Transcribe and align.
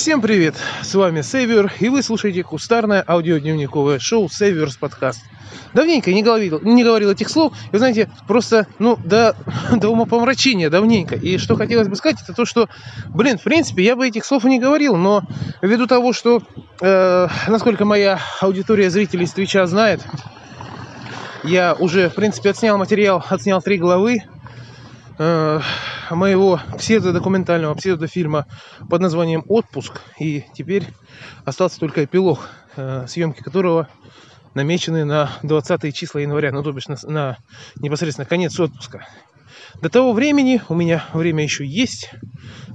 Всем 0.00 0.22
привет! 0.22 0.54
С 0.80 0.94
вами 0.94 1.20
Сейвер, 1.20 1.70
и 1.78 1.90
вы 1.90 2.02
слушаете 2.02 2.42
кустарное 2.42 3.04
аудиодневниковое 3.06 3.98
шоу 3.98 4.30
Сейверс 4.30 4.76
Подкаст. 4.76 5.20
Давненько 5.74 6.10
не 6.10 6.22
говорил, 6.22 6.58
не 6.62 6.82
говорил 6.82 7.10
этих 7.10 7.28
слов, 7.28 7.52
и, 7.70 7.76
знаете, 7.76 8.10
просто, 8.26 8.66
ну, 8.78 8.96
до, 9.04 9.36
до 9.76 9.90
умопомрачения 9.90 10.70
давненько. 10.70 11.16
И 11.16 11.36
что 11.36 11.54
хотелось 11.54 11.88
бы 11.88 11.96
сказать, 11.96 12.16
это 12.22 12.32
то, 12.32 12.46
что, 12.46 12.70
блин, 13.08 13.36
в 13.36 13.42
принципе, 13.42 13.84
я 13.84 13.94
бы 13.94 14.08
этих 14.08 14.24
слов 14.24 14.46
и 14.46 14.48
не 14.48 14.58
говорил, 14.58 14.96
но 14.96 15.22
ввиду 15.60 15.86
того, 15.86 16.14
что, 16.14 16.42
э, 16.80 17.28
насколько 17.48 17.84
моя 17.84 18.20
аудитория 18.40 18.88
зрителей 18.88 19.26
с 19.26 19.34
Твича 19.34 19.66
знает, 19.66 20.00
я 21.44 21.74
уже, 21.74 22.08
в 22.08 22.14
принципе, 22.14 22.48
отснял 22.48 22.78
материал, 22.78 23.22
отснял 23.28 23.60
три 23.60 23.76
главы, 23.76 24.22
Э, 25.22 25.60
моего 26.08 26.62
псевдодокументального 26.78 27.74
псевдофильма 27.74 28.46
под 28.88 29.02
названием 29.02 29.44
«Отпуск». 29.48 30.00
И 30.18 30.46
теперь 30.54 30.86
остался 31.44 31.78
только 31.78 32.06
эпилог, 32.06 32.48
э, 32.76 33.04
съемки 33.06 33.42
которого 33.42 33.86
намечены 34.54 35.04
на 35.04 35.30
20 35.42 35.94
числа 35.94 36.20
января, 36.20 36.52
ну 36.52 36.62
то 36.62 36.72
бишь 36.72 36.88
на, 36.88 36.96
на 37.02 37.36
непосредственно 37.82 38.24
конец 38.24 38.58
отпуска. 38.58 39.06
До 39.82 39.90
того 39.90 40.14
времени 40.14 40.62
у 40.70 40.74
меня 40.74 41.04
время 41.12 41.42
еще 41.42 41.66
есть, 41.66 42.10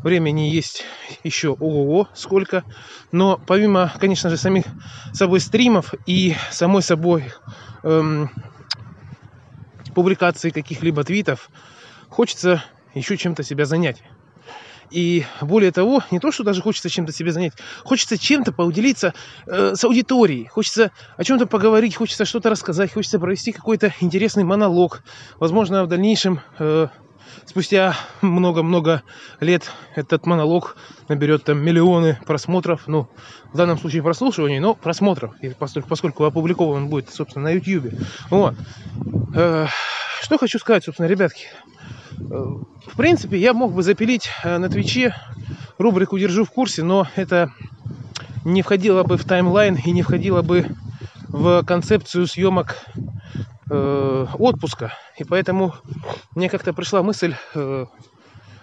времени 0.04 0.42
есть 0.42 0.84
еще 1.24 1.50
ого-го 1.50 2.10
сколько, 2.14 2.64
но 3.12 3.40
помимо, 3.48 3.92
конечно 4.00 4.30
же, 4.30 4.38
самих 4.38 4.66
собой 5.14 5.40
стримов 5.40 5.96
и 6.06 6.36
самой 6.52 6.84
собой 6.84 7.32
эм, 7.82 8.30
публикации 9.96 10.52
каких-либо 10.52 11.04
твитов, 11.04 11.50
хочется 12.16 12.64
еще 12.94 13.18
чем-то 13.18 13.44
себя 13.44 13.66
занять. 13.66 14.02
И 14.90 15.26
более 15.42 15.72
того, 15.72 16.02
не 16.12 16.20
то, 16.20 16.32
что 16.32 16.44
даже 16.44 16.62
хочется 16.62 16.90
чем-то 16.90 17.12
себя 17.12 17.34
занять, 17.34 17.54
хочется 17.84 18.18
чем-то 18.18 18.54
поуделиться 18.54 19.14
э, 19.48 19.74
с 19.76 19.84
аудиторией, 19.84 20.46
хочется 20.46 20.92
о 21.18 21.24
чем-то 21.26 21.46
поговорить, 21.46 21.96
хочется 21.96 22.24
что-то 22.24 22.50
рассказать, 22.50 22.94
хочется 22.94 23.20
провести 23.20 23.52
какой-то 23.52 23.94
интересный 24.00 24.46
монолог. 24.46 25.04
Возможно, 25.40 25.84
в 25.84 25.88
дальнейшем, 25.90 26.40
э, 26.58 26.88
спустя 27.46 27.98
много-много 28.22 29.02
лет, 29.42 29.70
этот 29.96 30.26
монолог 30.26 30.78
наберет 31.10 31.44
там 31.44 31.58
миллионы 31.58 32.18
просмотров, 32.26 32.84
ну, 32.88 33.10
в 33.52 33.58
данном 33.58 33.78
случае 33.78 34.04
прослушиваний, 34.04 34.60
но 34.60 34.74
просмотров, 34.74 35.34
поскольку, 35.60 35.90
поскольку 35.90 36.24
опубликован 36.24 36.88
будет, 36.88 37.10
собственно, 37.10 37.50
на 37.50 37.56
YouTube. 37.56 37.94
Вот. 38.30 38.56
Э, 39.36 39.68
что 40.22 40.38
хочу 40.38 40.60
сказать, 40.60 40.86
собственно, 40.86 41.08
ребятки. 41.08 41.48
В 42.18 42.96
принципе, 42.98 43.38
я 43.38 43.54
мог 43.54 43.74
бы 43.74 43.84
запилить 43.84 44.30
э, 44.44 44.58
на 44.58 44.70
Твиче 44.70 45.16
рубрику 45.78 46.18
«Держу 46.18 46.46
в 46.46 46.52
курсе», 46.52 46.84
но 46.84 47.08
это 47.16 47.52
не 48.44 48.62
входило 48.62 49.04
бы 49.04 49.18
в 49.18 49.26
таймлайн 49.26 49.76
и 49.76 49.92
не 49.92 50.02
входило 50.02 50.42
бы 50.42 50.66
в 51.28 51.64
концепцию 51.64 52.28
съемок 52.28 52.78
э, 53.70 54.26
отпуска. 54.40 54.94
И 55.18 55.24
поэтому 55.24 55.74
мне 56.36 56.50
как-то 56.50 56.74
пришла 56.74 57.04
мысль, 57.04 57.36
э, 57.54 57.86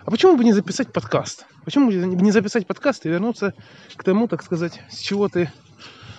а 0.05 0.11
почему 0.11 0.36
бы 0.36 0.45
не 0.45 0.53
записать 0.53 0.92
подкаст? 0.92 1.47
Почему 1.64 1.91
бы 1.91 1.95
не 1.95 2.33
записать 2.33 2.67
подкаст 2.67 3.05
и 3.06 3.08
вернуться 3.08 3.55
к 3.97 4.03
тому, 4.03 4.28
так 4.28 4.42
сказать, 4.42 4.80
с 4.91 4.98
чего 4.98 5.28
ты 5.28 5.53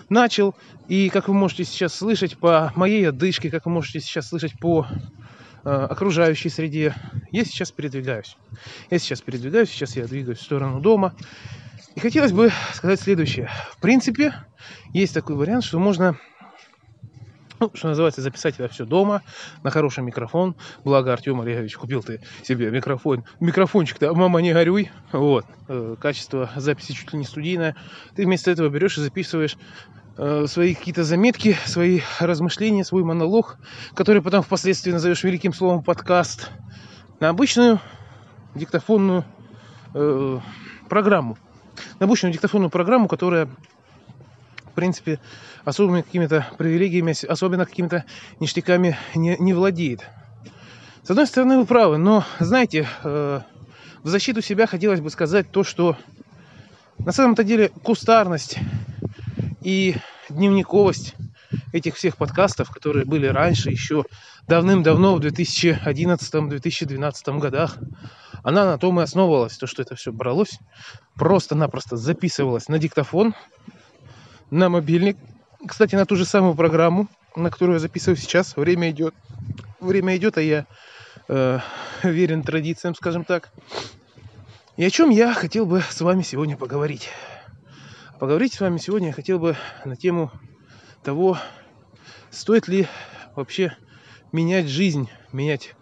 начал. 0.09 0.55
И 0.87 1.09
как 1.09 1.27
вы 1.27 1.33
можете 1.33 1.63
сейчас 1.63 1.95
слышать 1.95 2.37
по 2.37 2.71
моей 2.75 3.09
одышке, 3.09 3.49
как 3.49 3.65
вы 3.65 3.71
можете 3.71 3.99
сейчас 3.99 4.29
слышать 4.29 4.57
по 4.59 4.85
Э, 4.85 5.32
окружающей 5.63 6.49
среде. 6.49 6.95
Я 7.31 7.45
сейчас 7.45 7.71
передвигаюсь. 7.71 8.37
Я 8.89 8.99
сейчас 8.99 9.21
передвигаюсь, 9.21 9.69
сейчас 9.69 9.95
я 9.95 10.05
двигаюсь 10.05 10.39
в 10.39 10.43
сторону 10.43 10.79
дома. 10.79 11.13
И 11.95 11.99
хотелось 11.99 12.31
бы 12.31 12.51
сказать 12.73 12.99
следующее. 12.99 13.49
В 13.71 13.81
принципе, 13.81 14.33
есть 14.93 15.13
такой 15.13 15.35
вариант, 15.35 15.63
что 15.63 15.79
можно 15.79 16.17
ну, 17.59 17.71
что 17.73 17.87
называется, 17.87 18.21
записать 18.21 18.55
это 18.55 18.67
все 18.67 18.83
дома, 18.83 19.21
на 19.63 19.69
хороший 19.69 20.03
микрофон. 20.03 20.55
Благо, 20.83 21.13
Артем 21.13 21.39
Олегович, 21.39 21.77
купил 21.77 22.03
ты 22.03 22.19
себе 22.43 22.69
микрофон. 22.69 23.23
Микрофончик-то, 23.39 24.13
мама, 24.13 24.41
не 24.41 24.51
горюй. 24.51 24.91
Вот. 25.13 25.45
Э, 25.69 25.95
качество 26.01 26.49
записи 26.57 26.91
чуть 26.91 27.13
ли 27.13 27.19
не 27.19 27.25
студийное. 27.25 27.77
Ты 28.15 28.25
вместо 28.25 28.51
этого 28.51 28.67
берешь 28.67 28.97
и 28.97 29.01
записываешь 29.01 29.55
Э, 29.55 30.02
свои 30.15 30.75
какие-то 30.75 31.03
заметки, 31.03 31.57
свои 31.65 32.01
размышления, 32.19 32.83
свой 32.83 33.03
монолог, 33.03 33.57
который 33.95 34.21
потом 34.21 34.43
впоследствии 34.43 34.91
назовешь 34.91 35.23
великим 35.23 35.53
словом 35.53 35.83
подкаст, 35.83 36.51
на 37.19 37.29
обычную 37.29 37.79
диктофонную 38.53 39.25
э, 39.93 40.39
программу. 40.89 41.37
На 41.99 42.05
обычную 42.05 42.33
диктофонную 42.33 42.69
программу, 42.69 43.07
которая, 43.07 43.47
в 44.65 44.71
принципе, 44.75 45.19
особыми 45.65 46.01
какими-то 46.01 46.47
привилегиями, 46.57 47.15
особенно 47.25 47.65
какими-то 47.65 48.05
ништяками 48.39 48.97
не, 49.15 49.37
не 49.37 49.53
владеет. 49.53 50.01
С 51.03 51.09
одной 51.09 51.27
стороны, 51.27 51.57
вы 51.57 51.65
правы, 51.65 51.97
но, 51.97 52.23
знаете, 52.39 52.87
э, 53.03 53.41
в 54.03 54.07
защиту 54.09 54.41
себя 54.41 54.67
хотелось 54.67 55.01
бы 55.01 55.09
сказать 55.09 55.49
то, 55.49 55.63
что 55.63 55.97
на 56.99 57.11
самом-то 57.11 57.43
деле 57.43 57.69
кустарность 57.69 58.59
и 59.63 59.95
дневниковость 60.29 61.15
этих 61.71 61.95
всех 61.95 62.17
подкастов, 62.17 62.69
которые 62.69 63.05
были 63.05 63.27
раньше, 63.27 63.69
еще 63.69 64.03
давным-давно, 64.47 65.15
в 65.15 65.19
2011-2012 65.19 67.39
годах, 67.39 67.77
она 68.43 68.65
на 68.65 68.77
том 68.77 68.99
и 68.99 69.03
основывалась, 69.03 69.57
то, 69.57 69.67
что 69.67 69.81
это 69.81 69.95
все 69.95 70.11
бралось, 70.11 70.59
просто-напросто 71.15 71.97
записывалось 71.97 72.67
на 72.67 72.79
диктофон, 72.79 73.35
на 74.51 74.69
мобильник, 74.69 75.17
кстати, 75.65 75.95
на 75.95 76.05
ту 76.05 76.15
же 76.15 76.25
самую 76.25 76.55
программу, 76.55 77.07
на 77.35 77.49
которую 77.49 77.75
я 77.75 77.79
записываю 77.79 78.17
сейчас. 78.17 78.55
Время 78.55 78.91
идет, 78.91 79.15
время 79.79 80.15
идет, 80.17 80.37
а 80.37 80.41
я 80.41 80.65
э, 81.29 81.59
верен 82.03 82.43
традициям, 82.43 82.95
скажем 82.95 83.23
так. 83.23 83.49
И 84.75 84.83
о 84.83 84.89
чем 84.89 85.09
я 85.09 85.33
хотел 85.33 85.65
бы 85.65 85.81
с 85.81 86.01
вами 86.01 86.21
сегодня 86.21 86.57
поговорить. 86.57 87.09
Поговорить 88.23 88.53
с 88.53 88.61
вами 88.61 88.77
сегодня 88.77 89.09
я 89.09 89.13
хотел 89.13 89.37
бы 89.37 89.57
на 89.83 89.97
тему 89.97 90.31
того, 91.03 91.37
стоит 92.31 92.69
ли 92.69 92.87
вообще 93.35 93.75
менять 94.31 94.69
жизнь, 94.69 95.09
менять, 95.33 95.75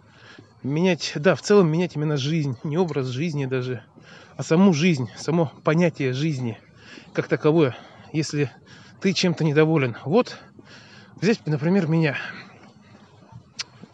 менять, 0.64 1.12
да, 1.14 1.36
в 1.36 1.40
целом 1.40 1.70
менять 1.70 1.94
именно 1.94 2.16
жизнь, 2.16 2.56
не 2.64 2.76
образ 2.76 3.06
жизни 3.06 3.46
даже, 3.46 3.84
а 4.36 4.42
саму 4.42 4.74
жизнь, 4.74 5.08
само 5.16 5.52
понятие 5.62 6.14
жизни 6.14 6.58
как 7.12 7.28
таковое, 7.28 7.76
если 8.12 8.50
ты 9.00 9.12
чем-то 9.12 9.44
недоволен. 9.44 9.96
Вот, 10.04 10.36
взять, 11.20 11.46
например, 11.46 11.86
меня. 11.86 12.16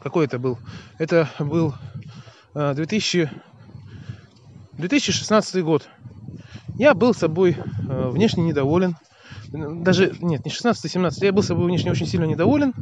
Какой 0.00 0.25
это 0.25 0.38
был? 0.38 0.58
Это 0.97 1.28
был 1.38 1.75
2000, 2.54 3.31
а, 3.31 4.78
2016 4.78 5.62
год. 5.62 5.87
Я 6.78 6.94
был 6.94 7.12
собой 7.12 7.56
э, 7.88 8.08
внешне 8.08 8.44
недоволен. 8.44 8.96
Даже, 9.48 10.14
нет, 10.20 10.44
не 10.44 10.50
16-17, 10.50 11.10
я 11.22 11.32
был 11.32 11.42
собой 11.42 11.66
внешне 11.66 11.90
очень 11.90 12.06
сильно 12.06 12.24
недоволен. 12.24 12.72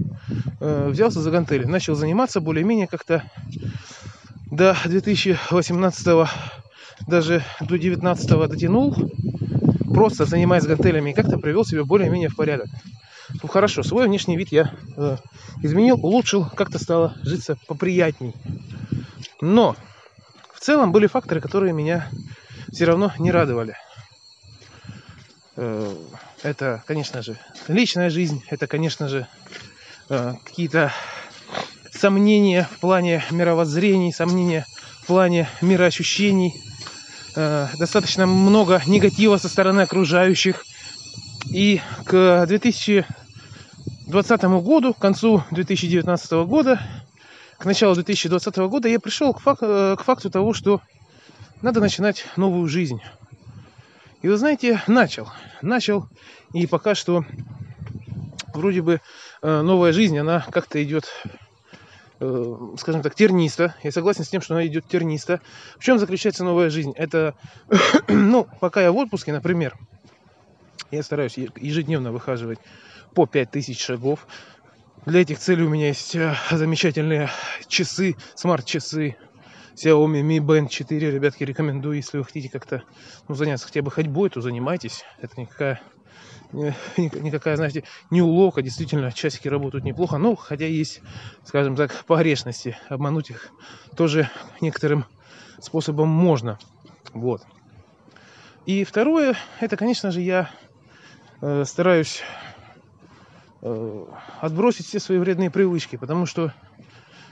Э, 0.61 0.89
взялся 0.91 1.21
за 1.23 1.31
гантели. 1.31 1.65
Начал 1.65 1.95
заниматься 1.95 2.41
более-менее 2.41 2.89
как-то 2.89 3.25
до 4.51 4.77
2018 4.85 6.29
даже 7.07 7.43
до 7.61 7.79
19 7.79 8.29
дотянул. 8.49 8.95
Просто 9.95 10.27
занимаясь 10.27 10.67
гантелями 10.67 11.11
и 11.11 11.15
как-то 11.15 11.39
привел 11.39 11.65
себя 11.65 11.85
более-менее 11.85 12.29
в 12.29 12.37
порядок. 12.37 12.69
Ну 13.43 13.49
хорошо, 13.49 13.83
свой 13.83 14.07
внешний 14.07 14.37
вид 14.37 14.53
я 14.53 14.75
э, 14.97 15.17
изменил, 15.63 15.99
улучшил, 16.05 16.47
как-то 16.55 16.79
стало 16.79 17.15
житься 17.23 17.57
поприятней. 17.67 18.35
Но 19.41 19.75
в 20.53 20.61
целом 20.61 20.93
были 20.93 21.07
факторы, 21.07 21.41
которые 21.41 21.73
меня 21.73 22.09
все 22.71 22.85
равно 22.85 23.13
не 23.19 23.31
радовали. 23.31 23.75
Э, 25.57 25.97
это, 26.43 26.83
конечно 26.87 27.23
же, 27.23 27.39
личная 27.67 28.11
жизнь, 28.11 28.43
это, 28.51 28.67
конечно 28.67 29.09
же, 29.09 29.27
э, 30.11 30.35
какие-то 30.45 30.93
сомнения 31.91 32.69
в 32.71 32.79
плане 32.79 33.25
мировоззрений, 33.31 34.13
сомнения 34.13 34.67
в 35.03 35.07
плане 35.07 35.49
мироощущений, 35.63 36.53
э, 37.37 37.69
достаточно 37.79 38.27
много 38.27 38.83
негатива 38.87 39.39
со 39.39 39.49
стороны 39.49 39.81
окружающих. 39.81 40.63
И 41.51 41.81
к 42.05 42.45
2020 42.47 44.43
году, 44.61 44.93
к 44.93 44.99
концу 44.99 45.43
2019 45.53 46.45
года, 46.45 46.83
к 47.57 47.65
началу 47.65 47.95
2020 47.95 48.57
года 48.69 48.89
я 48.89 49.01
пришел 49.01 49.33
к, 49.33 49.41
к 49.41 50.03
факту 50.05 50.29
того, 50.29 50.53
что 50.53 50.83
надо 51.63 51.81
начинать 51.81 52.27
новую 52.37 52.69
жизнь. 52.69 53.01
И 54.23 54.29
вы 54.29 54.37
знаете, 54.37 54.83
начал. 54.87 55.29
Начал. 55.63 56.09
И 56.53 56.67
пока 56.67 56.95
что 56.95 57.25
вроде 58.55 58.83
бы 58.83 59.01
э, 59.43 59.61
новая 59.63 59.93
жизнь, 59.93 60.19
она 60.19 60.45
как-то 60.51 60.83
идет 60.83 61.05
э, 62.21 62.57
скажем 62.79 63.03
так, 63.03 63.15
терниста. 63.15 63.75
Я 63.83 63.93
согласен 63.93 64.25
с 64.25 64.29
тем, 64.29 64.41
что 64.41 64.55
она 64.55 64.67
идет 64.67 64.87
терниста. 64.89 65.41
В 65.79 65.85
чем 65.85 65.99
заключается 65.99 66.45
новая 66.45 66.71
жизнь? 66.71 66.93
Это, 66.97 67.35
ну, 68.09 68.47
пока 68.61 68.83
я 68.83 68.93
в 68.93 68.97
отпуске, 68.97 69.33
например, 69.33 69.77
я 70.91 71.03
стараюсь 71.03 71.37
ежедневно 71.37 72.13
выхаживать 72.13 72.59
по 73.15 73.27
5000 73.27 73.79
шагов. 73.79 74.27
Для 75.05 75.21
этих 75.21 75.39
целей 75.39 75.65
у 75.65 75.69
меня 75.69 75.89
есть 75.89 76.17
э, 76.17 76.35
замечательные 76.51 77.31
часы, 77.69 78.17
смарт-часы, 78.35 79.17
Xiaomi 79.77 80.23
Mi 80.23 80.39
Band 80.39 80.69
4, 80.69 81.11
ребятки, 81.11 81.45
рекомендую, 81.45 81.97
если 81.97 82.17
вы 82.17 82.25
хотите 82.25 82.49
как-то 82.49 82.83
ну, 83.29 83.35
заняться 83.35 83.67
хотя 83.67 83.83
бы 83.83 83.91
ходьбой, 83.91 84.31
то 84.31 84.41
занимайтесь. 84.41 85.05
Это 85.21 85.39
никакая, 85.39 85.83
никакая, 86.97 87.57
знаете, 87.57 87.85
не 88.11 88.23
уловка, 88.23 88.63
действительно, 88.63 89.13
часики 89.13 89.49
работают 89.49 89.85
неплохо, 89.85 90.17
но 90.17 90.35
хотя 90.35 90.67
есть, 90.67 91.03
скажем 91.45 91.77
так, 91.77 91.93
погрешности, 92.07 92.79
обмануть 92.89 93.29
их 93.29 93.51
тоже 93.95 94.31
некоторым 94.63 95.05
способом 95.61 96.09
можно. 96.09 96.59
Вот. 97.13 97.43
И 98.65 98.83
второе, 98.85 99.37
это, 99.61 99.77
конечно 99.77 100.11
же, 100.11 100.23
я 100.23 100.51
э, 101.43 101.65
стараюсь 101.67 102.23
э, 103.61 104.05
отбросить 104.41 104.87
все 104.87 105.01
свои 105.01 105.19
вредные 105.19 105.51
привычки, 105.51 105.97
потому 105.97 106.25
что 106.25 106.55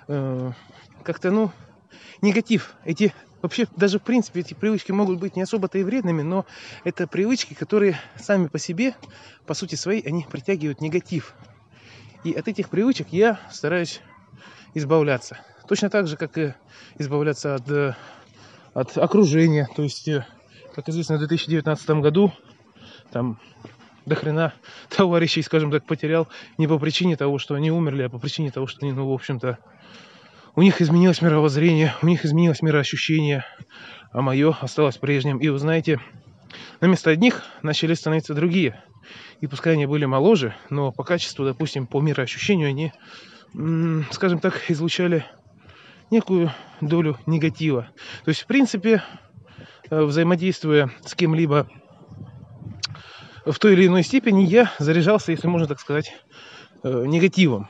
э, 0.08 0.52
как-то, 1.02 1.31
ну, 1.31 1.50
негатив. 2.23 2.75
Эти 2.85 3.14
вообще 3.43 3.67
даже 3.76 3.99
в 3.99 4.02
принципе 4.02 4.41
эти 4.41 4.55
привычки 4.55 4.93
могут 4.93 5.19
быть 5.19 5.37
не 5.37 5.43
особо-то 5.43 5.79
и 5.79 5.85
вредными, 5.85 6.23
но 6.23 6.46
это 6.85 7.06
привычки, 7.06 7.55
которые 7.55 8.00
сами 8.17 8.46
по 8.46 8.58
себе, 8.58 8.94
по 9.46 9.55
сути 9.55 9.75
своей, 9.75 10.00
они 10.06 10.26
притягивают 10.31 10.81
негатив. 10.81 11.35
И 12.25 12.32
от 12.32 12.49
этих 12.49 12.70
привычек 12.70 13.08
я 13.11 13.38
стараюсь 13.50 14.00
избавляться. 14.73 15.38
Точно 15.69 15.91
так 15.91 16.06
же, 16.06 16.17
как 16.17 16.38
и 16.38 16.55
избавляться 16.99 17.55
от, 17.55 17.70
э, 17.70 17.94
от 18.73 18.96
окружения. 18.96 19.69
То 19.76 19.82
есть, 19.82 20.08
э, 20.08 20.26
как 20.75 20.88
известно, 20.88 21.17
в 21.17 21.19
2019 21.19 22.00
году 22.00 22.32
там 23.12 23.38
до 24.06 24.14
хрена 24.14 24.55
товарищей, 24.88 25.43
скажем 25.43 25.70
так, 25.70 25.85
потерял 25.85 26.29
не 26.58 26.67
по 26.67 26.79
причине 26.79 27.17
того, 27.17 27.38
что 27.38 27.55
они 27.55 27.70
умерли, 27.70 28.02
а 28.02 28.08
по 28.08 28.19
причине 28.19 28.50
того, 28.50 28.67
что 28.67 28.81
они, 28.82 28.93
ну, 28.93 29.08
в 29.08 29.12
общем-то, 29.12 29.58
у 30.56 30.62
них 30.62 30.81
изменилось 30.81 31.21
мировоззрение, 31.21 31.95
у 32.03 32.06
них 32.06 32.25
изменилось 32.25 32.62
мироощущение, 32.62 33.45
а 34.12 34.23
мое 34.23 34.56
осталось 34.61 34.97
прежним. 34.99 35.39
И 35.39 35.49
вы 35.49 35.59
знаете, 35.59 36.01
на 36.81 36.87
место 36.87 37.11
одних 37.11 37.43
начали 37.62 37.95
становиться 37.95 38.35
другие. 38.35 38.81
И 39.41 39.47
пускай 39.47 39.75
они 39.75 39.87
были 39.87 40.05
моложе, 40.05 40.55
но 40.71 40.93
по 40.93 41.03
качеству, 41.03 41.45
допустим, 41.45 41.87
по 41.87 42.01
мироощущению 42.01 42.69
они, 42.69 42.93
скажем 44.12 44.39
так, 44.39 44.71
излучали 44.71 45.25
некую 46.11 46.53
долю 46.81 47.19
негатива. 47.27 47.89
То 48.25 48.29
есть, 48.29 48.43
в 48.43 48.47
принципе, 48.47 49.03
э, 49.91 50.03
взаимодействуя 50.03 50.91
с 51.05 51.15
кем-либо 51.15 51.69
в 53.45 53.59
той 53.59 53.75
или 53.75 53.87
иной 53.87 54.03
степени, 54.03 54.43
я 54.45 54.71
заряжался, 54.79 55.33
если 55.33 55.49
можно 55.49 55.67
так 55.67 55.81
сказать, 55.81 56.15
э, 56.83 57.05
негативом. 57.06 57.69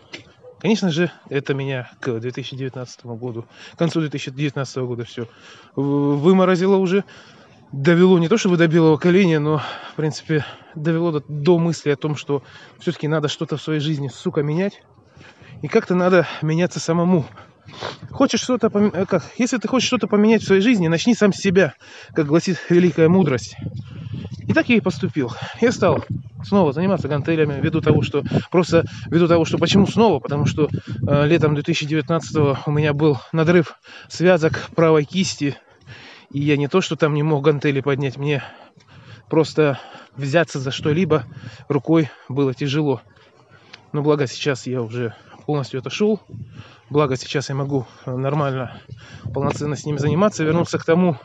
Конечно 0.64 0.90
же, 0.90 1.10
это 1.28 1.52
меня 1.52 1.90
к 2.00 2.20
2019 2.20 3.04
году, 3.04 3.44
к 3.74 3.78
концу 3.78 4.00
2019 4.00 4.76
года 4.78 5.04
все 5.04 5.28
выморозило 5.76 6.76
уже. 6.76 7.04
Довело 7.70 8.18
не 8.18 8.28
то 8.28 8.38
чтобы 8.38 8.56
до 8.56 8.66
белого 8.66 8.96
коленя, 8.96 9.40
но, 9.40 9.58
в 9.58 9.96
принципе, 9.96 10.42
довело 10.74 11.12
до, 11.12 11.22
до 11.28 11.58
мысли 11.58 11.90
о 11.90 11.96
том, 11.96 12.16
что 12.16 12.42
все-таки 12.78 13.08
надо 13.08 13.28
что-то 13.28 13.58
в 13.58 13.62
своей 13.62 13.80
жизни, 13.80 14.08
сука, 14.08 14.42
менять. 14.42 14.82
И 15.60 15.68
как-то 15.68 15.94
надо 15.94 16.26
меняться 16.40 16.80
самому. 16.80 17.26
Хочешь 18.10 18.40
что-то 18.40 18.70
поменять, 18.70 18.94
э, 18.94 19.04
как? 19.04 19.22
Если 19.36 19.58
ты 19.58 19.68
хочешь 19.68 19.88
что-то 19.88 20.06
поменять 20.06 20.44
в 20.44 20.46
своей 20.46 20.62
жизни, 20.62 20.88
начни 20.88 21.14
сам 21.14 21.34
с 21.34 21.36
себя, 21.36 21.74
как 22.14 22.24
гласит 22.24 22.58
великая 22.70 23.10
мудрость. 23.10 23.54
И 24.48 24.54
так 24.54 24.70
я 24.70 24.76
и 24.76 24.80
поступил. 24.80 25.30
Я 25.60 25.72
стал 25.72 26.02
снова 26.44 26.72
заниматься 26.72 27.08
гантелями 27.08 27.60
ввиду 27.60 27.80
того, 27.80 28.02
что 28.02 28.22
просто 28.50 28.84
ввиду 29.06 29.28
того, 29.28 29.44
что 29.44 29.58
почему 29.58 29.86
снова, 29.86 30.20
потому 30.20 30.46
что 30.46 30.68
э, 30.68 31.26
летом 31.26 31.54
2019 31.54 32.36
у 32.66 32.70
меня 32.70 32.92
был 32.92 33.18
надрыв 33.32 33.78
связок 34.08 34.70
правой 34.74 35.04
кисти, 35.04 35.56
и 36.30 36.40
я 36.40 36.56
не 36.56 36.68
то, 36.68 36.80
что 36.80 36.96
там 36.96 37.14
не 37.14 37.22
мог 37.22 37.44
гантели 37.44 37.80
поднять, 37.80 38.16
мне 38.16 38.42
просто 39.28 39.78
взяться 40.16 40.58
за 40.60 40.70
что-либо 40.70 41.24
рукой 41.68 42.10
было 42.28 42.54
тяжело. 42.54 43.00
Но 43.92 44.02
благо 44.02 44.26
сейчас 44.26 44.66
я 44.66 44.82
уже 44.82 45.14
полностью 45.46 45.80
отошел 45.80 46.20
Благо 46.90 47.16
сейчас 47.16 47.48
я 47.48 47.54
могу 47.54 47.86
э, 48.04 48.14
нормально, 48.14 48.78
полноценно 49.32 49.74
с 49.74 49.86
ними 49.86 49.96
заниматься, 49.96 50.44
вернуться 50.44 50.78
к 50.78 50.84
тому 50.84 51.16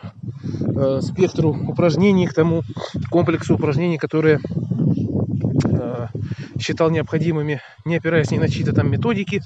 э, 0.42 1.02
спектру 1.02 1.50
упражнений, 1.50 2.28
к 2.28 2.34
тому 2.34 2.64
комплексу 3.12 3.56
упражнений, 3.56 3.98
которые 3.98 4.40
считал 6.60 6.90
необходимыми, 6.90 7.62
не 7.86 7.98
опираясь 7.98 8.32
ни 8.32 8.38
на 8.38 8.48
чьи-то 8.48 8.74
там 8.74 8.90
методики, 8.90 9.42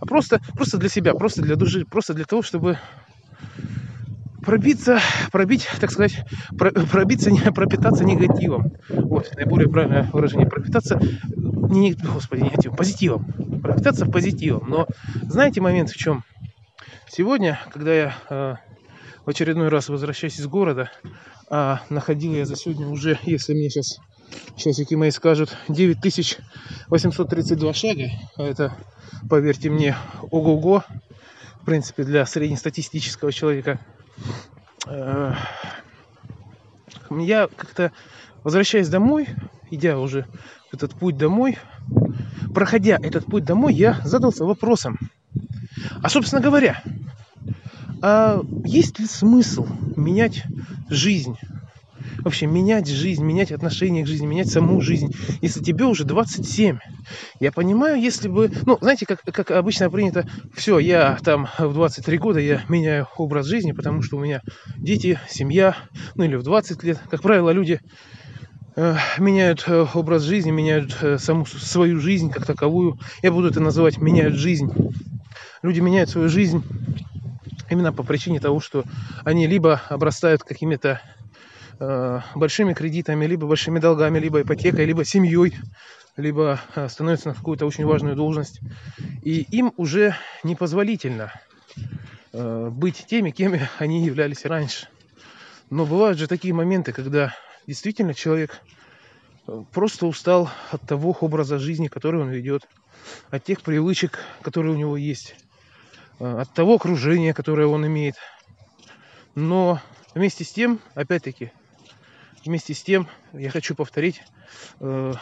а 0.00 0.06
просто, 0.06 0.40
просто 0.54 0.78
для 0.78 0.88
себя, 0.88 1.14
просто 1.14 1.42
для 1.42 1.56
души, 1.56 1.84
просто 1.84 2.14
для 2.14 2.24
того, 2.24 2.42
чтобы 2.42 2.78
пробиться, 4.46 5.00
пробить, 5.32 5.68
так 5.80 5.90
сказать, 5.90 6.24
пробиться, 6.56 7.30
не 7.32 7.40
пропитаться 7.40 8.04
негативом. 8.04 8.72
Вот, 8.88 9.34
наиболее 9.34 9.68
правильное 9.68 10.08
выражение. 10.12 10.48
Пропитаться, 10.48 11.00
не, 11.36 11.94
господи, 11.94 12.42
негативом, 12.42 12.76
позитивом. 12.76 13.24
Пропитаться 13.60 14.06
позитивом. 14.06 14.70
Но 14.70 14.86
знаете 15.22 15.60
момент 15.60 15.90
в 15.90 15.96
чем? 15.96 16.22
Сегодня, 17.08 17.58
когда 17.72 17.94
я 17.94 18.14
э, 18.30 18.54
в 19.24 19.30
очередной 19.30 19.68
раз 19.68 19.88
возвращаюсь 19.88 20.38
из 20.38 20.46
города, 20.46 20.90
а 21.50 21.80
находил 21.90 22.34
я 22.34 22.44
за 22.44 22.56
сегодня 22.56 22.86
уже, 22.86 23.18
если 23.22 23.52
мне 23.52 23.68
сейчас 23.68 23.98
часики 24.56 24.94
мои 24.94 25.10
скажут, 25.10 25.56
9832 25.68 27.74
шага, 27.74 28.10
это, 28.36 28.76
поверьте 29.28 29.70
мне, 29.70 29.96
ого-го, 30.30 30.84
в 31.60 31.64
принципе, 31.64 32.04
для 32.04 32.24
среднестатистического 32.26 33.32
человека– 33.32 33.80
Э, 34.86 35.32
я 37.10 37.48
как-то 37.56 37.92
возвращаясь 38.44 38.88
домой, 38.88 39.28
идя 39.70 39.98
уже 39.98 40.26
этот 40.72 40.94
путь 40.94 41.16
домой, 41.16 41.58
проходя 42.54 42.98
этот 43.02 43.26
путь 43.26 43.44
домой, 43.44 43.74
я 43.74 44.00
задался 44.04 44.44
вопросом. 44.44 44.98
А 46.02 46.08
собственно 46.08 46.40
говоря, 46.40 46.82
а 48.02 48.42
есть 48.64 48.98
ли 48.98 49.06
смысл 49.06 49.66
менять 49.96 50.44
жизнь 50.88 51.36
вообще 52.26 52.46
менять 52.46 52.88
жизнь, 52.88 53.24
менять 53.24 53.52
отношение 53.52 54.02
к 54.02 54.08
жизни, 54.08 54.26
менять 54.26 54.48
саму 54.48 54.80
жизнь, 54.80 55.14
если 55.42 55.62
тебе 55.62 55.84
уже 55.84 56.02
27. 56.02 56.78
Я 57.38 57.52
понимаю, 57.52 58.00
если 58.00 58.26
бы, 58.26 58.50
ну, 58.66 58.78
знаете, 58.80 59.06
как, 59.06 59.22
как 59.22 59.52
обычно 59.52 59.88
принято, 59.88 60.26
все, 60.52 60.80
я 60.80 61.18
там 61.22 61.46
в 61.56 61.72
23 61.72 62.18
года, 62.18 62.40
я 62.40 62.62
меняю 62.68 63.06
образ 63.16 63.46
жизни, 63.46 63.70
потому 63.70 64.02
что 64.02 64.16
у 64.16 64.20
меня 64.20 64.42
дети, 64.76 65.20
семья, 65.28 65.76
ну 66.16 66.24
или 66.24 66.34
в 66.34 66.42
20 66.42 66.82
лет, 66.82 66.98
как 67.08 67.22
правило, 67.22 67.50
люди 67.50 67.78
э, 68.74 68.96
меняют 69.18 69.62
э, 69.68 69.86
образ 69.94 70.22
жизни, 70.22 70.50
меняют 70.50 70.96
э, 71.02 71.18
саму 71.18 71.46
свою 71.46 72.00
жизнь 72.00 72.32
как 72.32 72.44
таковую. 72.44 72.98
Я 73.22 73.30
буду 73.30 73.50
это 73.50 73.60
называть 73.60 73.98
меняют 73.98 74.34
жизнь. 74.34 74.72
Люди 75.62 75.78
меняют 75.78 76.10
свою 76.10 76.28
жизнь 76.28 76.64
именно 77.70 77.92
по 77.92 78.02
причине 78.02 78.40
того, 78.40 78.58
что 78.58 78.82
они 79.24 79.46
либо 79.46 79.80
обрастают 79.88 80.42
какими-то 80.42 81.00
Э, 81.78 82.20
большими 82.34 82.72
кредитами, 82.72 83.26
либо 83.26 83.46
большими 83.46 83.78
долгами, 83.78 84.18
либо 84.18 84.40
ипотекой, 84.40 84.86
либо 84.86 85.04
семьей, 85.04 85.54
либо 86.16 86.58
э, 86.74 86.88
становятся 86.88 87.28
на 87.28 87.34
какую-то 87.34 87.66
очень 87.66 87.84
важную 87.84 88.16
должность. 88.16 88.60
И 89.22 89.42
им 89.50 89.74
уже 89.76 90.16
непозволительно 90.42 91.32
э, 92.32 92.70
быть 92.70 93.04
теми, 93.06 93.30
кем 93.30 93.54
они 93.78 94.06
являлись 94.06 94.46
раньше. 94.46 94.88
Но 95.68 95.84
бывают 95.84 96.18
же 96.18 96.28
такие 96.28 96.54
моменты, 96.54 96.92
когда 96.92 97.34
действительно 97.66 98.14
человек 98.14 98.62
просто 99.72 100.06
устал 100.06 100.48
от 100.70 100.80
того 100.82 101.14
образа 101.20 101.58
жизни, 101.58 101.88
который 101.88 102.22
он 102.22 102.30
ведет, 102.30 102.66
от 103.30 103.44
тех 103.44 103.60
привычек, 103.60 104.18
которые 104.40 104.74
у 104.74 104.78
него 104.78 104.96
есть, 104.96 105.36
от 106.18 106.52
того 106.54 106.76
окружения, 106.76 107.34
которое 107.34 107.66
он 107.66 107.86
имеет. 107.86 108.16
Но 109.34 109.80
вместе 110.14 110.44
с 110.44 110.52
тем, 110.52 110.80
опять-таки, 110.94 111.52
Вместе 112.46 112.74
с 112.74 112.82
тем, 112.82 113.08
я 113.32 113.50
хочу 113.50 113.74
повторить 113.74 114.22
э, 114.78 115.14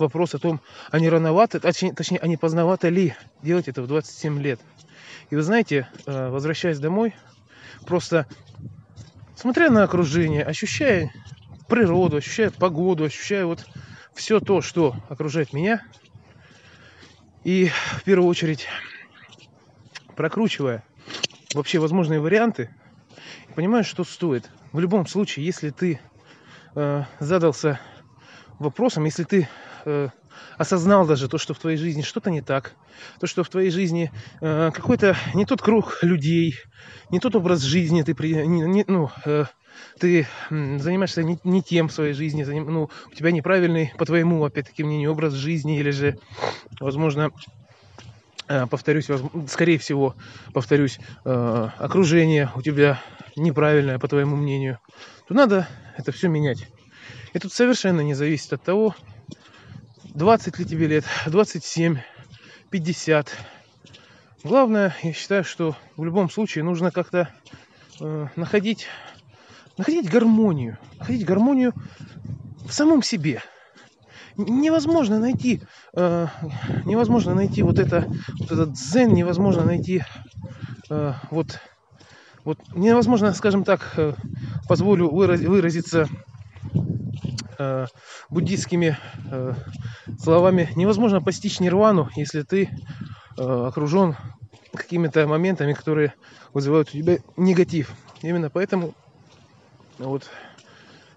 вопрос 0.00 0.34
о 0.34 0.40
том, 0.40 0.60
а 0.90 0.98
не 0.98 1.08
рановато, 1.08 1.60
точнее, 1.60 1.92
точнее, 1.94 2.18
а 2.18 2.26
не 2.26 2.36
поздновато 2.36 2.88
ли 2.88 3.14
делать 3.40 3.68
это 3.68 3.82
в 3.82 3.86
27 3.86 4.42
лет. 4.42 4.60
И 5.30 5.36
вы 5.36 5.42
знаете, 5.42 5.88
э, 6.06 6.28
возвращаясь 6.28 6.80
домой, 6.80 7.14
просто 7.86 8.26
смотря 9.36 9.70
на 9.70 9.84
окружение, 9.84 10.42
ощущая 10.42 11.12
природу, 11.68 12.16
ощущая 12.16 12.50
погоду, 12.50 13.04
ощущая 13.04 13.46
вот 13.46 13.64
все 14.12 14.40
то, 14.40 14.60
что 14.60 14.96
окружает 15.08 15.52
меня, 15.52 15.86
и 17.44 17.70
в 17.98 18.02
первую 18.02 18.28
очередь 18.28 18.66
прокручивая 20.16 20.82
вообще 21.54 21.78
возможные 21.78 22.18
варианты, 22.18 22.74
понимаешь, 23.54 23.86
что 23.86 24.02
стоит. 24.02 24.50
В 24.72 24.80
любом 24.80 25.06
случае, 25.06 25.46
если 25.46 25.70
ты 25.70 26.00
э, 26.76 27.04
задался 27.18 27.80
вопросом, 28.58 29.04
если 29.04 29.24
ты 29.24 29.48
э, 29.84 30.08
осознал 30.56 31.06
даже 31.06 31.28
то, 31.28 31.38
что 31.38 31.54
в 31.54 31.58
твоей 31.58 31.76
жизни 31.76 32.02
что-то 32.02 32.30
не 32.30 32.42
так, 32.42 32.74
то, 33.18 33.26
что 33.26 33.42
в 33.42 33.48
твоей 33.48 33.70
жизни 33.70 34.12
э, 34.40 34.70
какой-то 34.72 35.16
не 35.34 35.44
тот 35.44 35.62
круг 35.62 35.98
людей, 36.02 36.54
не 37.10 37.18
тот 37.18 37.34
образ 37.34 37.62
жизни 37.62 38.02
ты, 38.02 38.14
при, 38.14 38.34
не, 38.46 38.60
не, 38.60 38.84
ну, 38.86 39.10
ты 39.98 40.26
занимаешься 40.50 41.22
не, 41.22 41.38
не 41.44 41.62
тем 41.62 41.88
в 41.88 41.92
своей 41.92 42.12
жизни, 42.12 42.44
ну, 42.44 42.90
у 43.10 43.14
тебя 43.14 43.30
неправильный, 43.32 43.92
по 43.98 44.06
твоему, 44.06 44.44
опять-таки, 44.44 44.84
мнению, 44.84 45.12
образ 45.12 45.32
жизни, 45.32 45.78
или 45.78 45.90
же, 45.90 46.18
возможно, 46.80 47.30
повторюсь, 48.70 49.08
скорее 49.48 49.78
всего, 49.78 50.14
повторюсь, 50.54 50.98
окружение 51.24 52.50
у 52.54 52.62
тебя 52.62 53.02
неправильное, 53.36 53.98
по 53.98 54.08
твоему 54.08 54.36
мнению, 54.36 54.78
то 55.26 55.34
надо 55.34 55.68
это 55.96 56.12
все 56.12 56.28
менять. 56.28 56.68
И 57.32 57.38
тут 57.38 57.52
совершенно 57.52 58.00
не 58.00 58.14
зависит 58.14 58.52
от 58.52 58.62
того, 58.62 58.94
20 60.14 60.58
ли 60.58 60.64
тебе 60.64 60.86
лет, 60.86 61.04
27, 61.26 61.98
50. 62.70 63.36
Главное, 64.44 64.94
я 65.02 65.12
считаю, 65.12 65.44
что 65.44 65.76
в 65.96 66.04
любом 66.04 66.30
случае 66.30 66.64
нужно 66.64 66.90
как-то 66.90 67.28
э, 68.00 68.28
находить, 68.36 68.86
находить 69.76 70.08
гармонию. 70.08 70.78
Находить 70.98 71.24
гармонию 71.24 71.74
в 72.64 72.72
самом 72.72 73.02
себе. 73.02 73.42
Невозможно 74.36 75.18
найти, 75.18 75.62
э, 75.94 76.26
невозможно 76.84 77.34
найти 77.34 77.62
вот 77.62 77.78
это, 77.78 78.06
вот 78.38 78.52
этот 78.52 78.72
дзен, 78.72 79.12
невозможно 79.14 79.64
найти 79.64 80.02
э, 80.90 81.12
вот, 81.30 81.58
вот 82.46 82.60
невозможно, 82.74 83.34
скажем 83.34 83.64
так, 83.64 83.92
э, 83.96 84.14
позволю 84.68 85.08
выразиться 85.10 86.08
э, 87.58 87.86
буддийскими 88.30 88.96
э, 89.32 89.54
словами, 90.22 90.70
невозможно 90.76 91.20
постичь 91.20 91.58
нирвану, 91.58 92.08
если 92.14 92.42
ты 92.42 92.70
окружен 93.36 94.16
какими-то 94.72 95.26
моментами, 95.26 95.74
которые 95.74 96.14
вызывают 96.54 96.88
у 96.88 96.92
тебя 96.92 97.18
негатив. 97.36 97.92
Именно 98.22 98.48
поэтому 98.48 98.94
вот, 99.98 100.30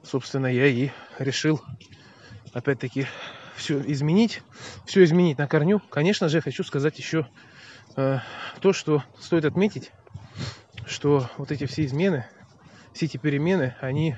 собственно, 0.04 0.48
я 0.48 0.66
и 0.66 0.90
решил 1.18 1.62
опять-таки 2.54 3.06
все 3.56 3.80
изменить, 3.86 4.42
все 4.86 5.04
изменить 5.04 5.38
на 5.38 5.48
корню. 5.48 5.80
Конечно 5.92 6.28
же, 6.28 6.42
хочу 6.42 6.64
сказать 6.64 6.98
еще 6.98 7.28
э, 7.96 8.18
то, 8.60 8.74
что 8.74 9.04
стоит 9.20 9.46
отметить, 9.46 9.92
что 10.90 11.30
вот 11.38 11.52
эти 11.52 11.66
все 11.66 11.86
измены, 11.86 12.26
все 12.94 13.06
эти 13.06 13.18
перемены, 13.18 13.76
они 13.80 14.16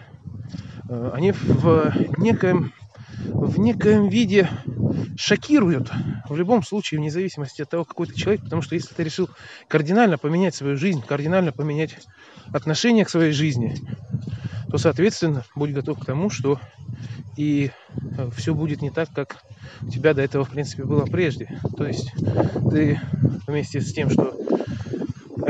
Э, 0.91 1.11
они 1.13 1.31
в 1.31 1.93
некоем, 2.17 2.73
в 3.17 3.59
некоем 3.59 4.09
виде 4.09 4.49
шокируют 5.15 5.89
в 6.27 6.35
любом 6.35 6.63
случае, 6.63 6.99
вне 6.99 7.09
зависимости 7.09 7.61
от 7.61 7.69
того, 7.69 7.85
какой 7.85 8.07
ты 8.07 8.15
человек, 8.15 8.43
потому 8.43 8.61
что 8.61 8.75
если 8.75 8.93
ты 8.93 9.03
решил 9.03 9.29
кардинально 9.69 10.17
поменять 10.17 10.53
свою 10.53 10.75
жизнь, 10.75 11.01
кардинально 11.01 11.53
поменять 11.53 11.97
отношение 12.51 13.05
к 13.05 13.09
своей 13.09 13.31
жизни, 13.31 13.77
то, 14.69 14.77
соответственно, 14.77 15.45
будь 15.55 15.71
готов 15.71 15.99
к 15.99 16.05
тому, 16.05 16.29
что 16.29 16.59
и 17.37 17.71
э, 18.17 18.29
все 18.35 18.53
будет 18.53 18.81
не 18.81 18.89
так, 18.89 19.09
как 19.13 19.37
у 19.81 19.89
тебя 19.89 20.13
до 20.13 20.21
этого, 20.21 20.43
в 20.43 20.49
принципе, 20.49 20.83
было 20.83 21.05
прежде. 21.05 21.57
То 21.77 21.85
есть 21.85 22.11
ты 22.69 22.99
вместе 23.47 23.79
с 23.79 23.93
тем, 23.93 24.09
что 24.09 24.35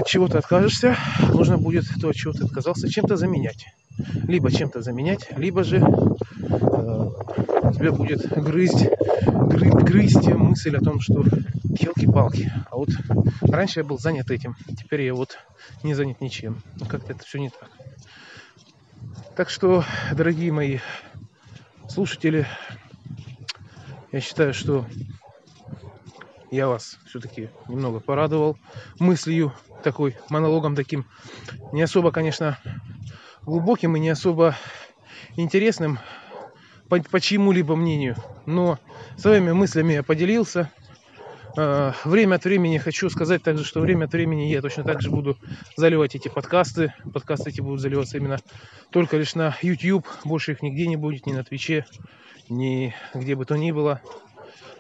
от 0.02 0.08
чего 0.08 0.28
ты 0.28 0.38
откажешься, 0.38 0.98
нужно 1.34 1.58
будет 1.58 1.86
то, 2.02 2.10
от 2.10 2.16
чего 2.16 2.34
ты 2.34 2.44
отказался, 2.44 2.90
чем-то 2.90 3.16
заменять 3.16 3.68
либо 4.28 4.52
чем-то 4.52 4.82
заменять, 4.82 5.28
либо 5.38 5.64
же 5.64 5.78
э, 5.78 5.82
тебя 7.74 7.92
будет 7.92 8.28
грызть, 8.32 8.88
гры, 9.26 9.70
грызть 9.72 10.28
мысль 10.28 10.76
о 10.76 10.82
том, 10.82 11.00
что 11.00 11.24
елки-палки. 11.64 12.52
А 12.70 12.78
вот 12.78 12.90
раньше 13.42 13.82
я 13.82 13.84
был 13.84 14.00
занят 14.00 14.32
этим, 14.32 14.56
теперь 14.78 15.02
я 15.02 15.14
вот 15.14 15.38
не 15.84 15.94
занят 15.94 16.22
ничем. 16.22 16.62
Ну, 16.80 16.86
как-то 16.86 17.14
это 17.14 17.24
все 17.24 17.40
не 17.40 17.50
так. 17.50 17.70
Так 19.36 19.50
что, 19.50 19.84
дорогие 20.14 20.52
мои 20.52 20.80
слушатели, 21.90 22.46
я 24.12 24.20
считаю, 24.20 24.54
что 24.54 24.86
я 26.52 26.68
вас 26.68 27.00
все-таки 27.06 27.50
немного 27.68 28.00
порадовал 28.00 28.58
мыслью 29.00 29.54
такой, 29.84 30.18
монологом 30.30 30.76
таким. 30.76 31.06
Не 31.72 31.82
особо, 31.82 32.12
конечно, 32.12 32.60
глубоким 33.44 33.96
и 33.96 34.00
не 34.00 34.10
особо 34.10 34.56
интересным 35.38 35.98
по, 36.90 37.02
по 37.02 37.22
чьему-либо 37.22 37.76
мнению. 37.76 38.18
Но 38.46 38.78
своими 39.18 39.54
мыслями 39.54 39.94
я 39.94 40.04
поделился. 40.04 40.70
А, 41.58 41.94
время 42.04 42.36
от 42.36 42.44
времени 42.44 42.78
хочу 42.78 43.10
сказать 43.10 43.44
также, 43.44 43.64
что 43.64 43.80
время 43.80 44.06
от 44.06 44.12
времени 44.12 44.52
я 44.52 44.62
точно 44.62 44.84
так 44.84 45.02
же 45.02 45.10
буду 45.10 45.38
заливать 45.78 46.16
эти 46.16 46.28
подкасты. 46.28 46.94
Подкасты 47.14 47.50
эти 47.50 47.62
будут 47.62 47.80
заливаться 47.80 48.18
именно 48.18 48.40
только 48.92 49.16
лишь 49.16 49.36
на 49.36 49.56
YouTube. 49.62 50.06
Больше 50.26 50.52
их 50.52 50.62
нигде 50.62 50.86
не 50.88 50.98
будет, 50.98 51.26
ни 51.26 51.32
на 51.32 51.46
Твиче, 51.46 51.86
ни 52.50 52.94
где 53.14 53.36
бы 53.36 53.46
то 53.46 53.56
ни 53.56 53.72
было. 53.72 54.02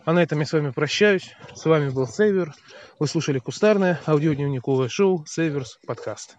А 0.03 0.13
на 0.13 0.23
этом 0.23 0.39
я 0.39 0.45
с 0.45 0.53
вами 0.53 0.71
прощаюсь. 0.71 1.35
С 1.53 1.65
вами 1.65 1.89
был 1.89 2.07
Сейвер. 2.07 2.53
Вы 2.99 3.07
слушали 3.07 3.39
кустарное 3.39 3.99
аудиодневниковое 4.07 4.89
шоу 4.89 5.25
Сейверс 5.27 5.79
подкаст. 5.85 6.37